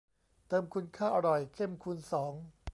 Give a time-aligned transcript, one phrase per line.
[0.47, 2.33] เติมคุณค่าอร่อยเข้มคูณสอง